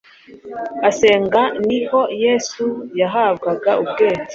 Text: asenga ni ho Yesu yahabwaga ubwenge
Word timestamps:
asenga 0.89 1.41
ni 1.67 1.79
ho 1.87 1.99
Yesu 2.23 2.65
yahabwaga 2.99 3.71
ubwenge 3.83 4.29